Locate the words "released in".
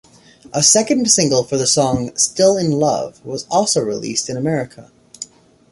3.81-4.35